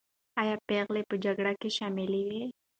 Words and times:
آیا 0.41 0.55
پېغلې 0.67 1.01
په 1.09 1.15
جګړه 1.23 1.51
کې 1.59 1.69
شاملي 1.77 2.21
وې؟ 2.27 2.43